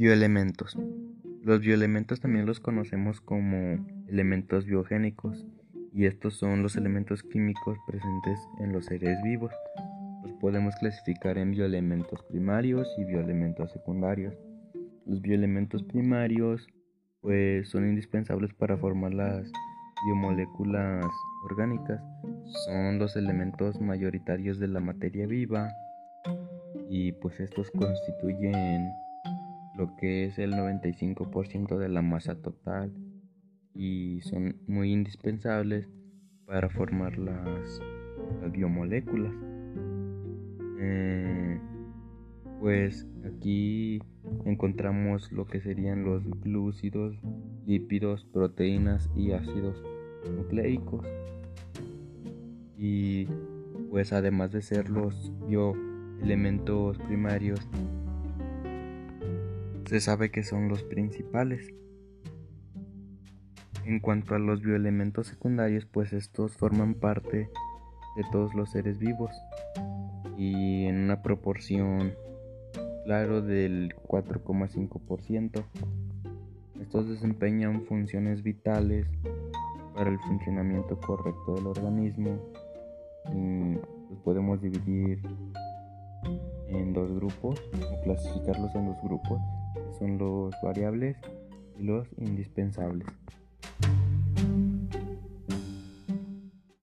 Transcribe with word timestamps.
Bioelementos. 0.00 0.78
Los 1.42 1.60
bioelementos 1.60 2.20
también 2.20 2.46
los 2.46 2.58
conocemos 2.58 3.20
como 3.20 3.84
elementos 4.08 4.64
biogénicos 4.64 5.44
y 5.92 6.06
estos 6.06 6.38
son 6.38 6.62
los 6.62 6.74
elementos 6.76 7.22
químicos 7.22 7.76
presentes 7.86 8.40
en 8.60 8.72
los 8.72 8.86
seres 8.86 9.18
vivos. 9.22 9.52
Los 10.22 10.32
podemos 10.40 10.74
clasificar 10.76 11.36
en 11.36 11.50
bioelementos 11.50 12.22
primarios 12.30 12.88
y 12.96 13.04
bioelementos 13.04 13.72
secundarios. 13.72 14.34
Los 15.04 15.20
bioelementos 15.20 15.82
primarios 15.82 16.66
pues 17.20 17.68
son 17.68 17.86
indispensables 17.86 18.54
para 18.54 18.78
formar 18.78 19.12
las 19.12 19.52
biomoléculas 20.06 21.04
orgánicas. 21.44 22.00
Son 22.64 22.98
los 22.98 23.16
elementos 23.16 23.78
mayoritarios 23.82 24.58
de 24.58 24.68
la 24.68 24.80
materia 24.80 25.26
viva 25.26 25.70
y 26.88 27.12
pues 27.12 27.38
estos 27.38 27.70
constituyen 27.72 28.90
lo 29.76 29.96
que 29.96 30.24
es 30.24 30.38
el 30.38 30.52
95% 30.52 31.78
de 31.78 31.88
la 31.88 32.02
masa 32.02 32.34
total 32.40 32.92
y 33.74 34.20
son 34.22 34.56
muy 34.66 34.92
indispensables 34.92 35.88
para 36.46 36.68
formar 36.68 37.18
las, 37.18 37.80
biomoléculas. 38.52 39.32
Eh, 40.80 41.60
pues 42.60 43.06
aquí 43.24 44.02
encontramos 44.44 45.30
lo 45.32 45.46
que 45.46 45.60
serían 45.60 46.04
los 46.04 46.28
glúcidos, 46.40 47.16
lípidos, 47.66 48.24
proteínas 48.24 49.10
y 49.16 49.32
ácidos 49.32 49.82
nucleicos. 50.36 51.06
Y 52.76 53.26
pues 53.90 54.12
además 54.12 54.52
de 54.52 54.62
ser 54.62 54.90
los 54.90 55.32
bioelementos 55.48 56.98
primarios, 56.98 57.68
se 59.90 60.00
sabe 60.00 60.30
que 60.30 60.44
son 60.44 60.68
los 60.68 60.84
principales. 60.84 61.74
En 63.84 63.98
cuanto 63.98 64.36
a 64.36 64.38
los 64.38 64.62
bioelementos 64.62 65.26
secundarios, 65.26 65.84
pues 65.84 66.12
estos 66.12 66.56
forman 66.56 66.94
parte 66.94 67.50
de 68.16 68.24
todos 68.30 68.54
los 68.54 68.70
seres 68.70 69.00
vivos 69.00 69.32
y 70.38 70.84
en 70.84 70.96
una 70.96 71.22
proporción 71.22 72.14
claro 73.04 73.42
del 73.42 73.92
4,5%. 74.06 75.64
Estos 76.80 77.08
desempeñan 77.08 77.82
funciones 77.82 78.44
vitales 78.44 79.08
para 79.96 80.08
el 80.08 80.20
funcionamiento 80.20 81.00
correcto 81.00 81.56
del 81.56 81.66
organismo 81.66 82.38
y 83.34 83.74
los 84.08 84.20
podemos 84.22 84.62
dividir 84.62 85.20
en 86.68 86.92
dos 86.92 87.10
grupos 87.12 87.60
o 87.90 88.00
clasificarlos 88.04 88.72
en 88.76 88.86
dos 88.86 89.02
grupos 89.02 89.40
son 89.98 90.18
los 90.18 90.54
variables 90.62 91.16
y 91.78 91.84
los 91.84 92.06
indispensables. 92.18 93.08